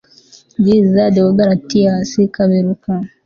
[0.59, 2.93] Ndiza Deogratias Kaberuka